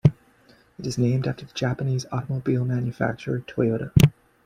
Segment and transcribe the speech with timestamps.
[0.79, 3.91] It is named after the Japanese automobile manufacturer Toyota.